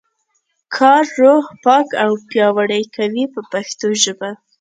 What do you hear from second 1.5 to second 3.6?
پاک او پیاوړی کوي په